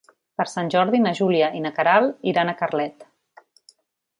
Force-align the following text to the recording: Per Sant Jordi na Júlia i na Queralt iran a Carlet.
Per 0.41 0.45
Sant 0.51 0.69
Jordi 0.75 1.01
na 1.03 1.11
Júlia 1.19 1.49
i 1.59 1.61
na 1.65 1.73
Queralt 1.77 2.27
iran 2.33 2.49
a 2.49 2.57
Carlet. 2.63 3.07